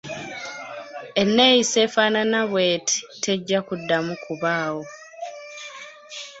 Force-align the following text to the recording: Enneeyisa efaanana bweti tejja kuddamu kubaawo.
Enneeyisa 1.21 1.77
efaanana 1.85 2.39
bweti 2.51 2.97
tejja 3.23 3.59
kuddamu 3.67 4.13
kubaawo. 4.23 4.83